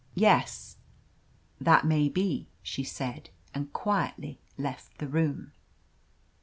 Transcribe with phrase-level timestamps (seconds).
[0.15, 0.77] "Yes,
[1.59, 5.51] that may be," she said, and quietly left the room.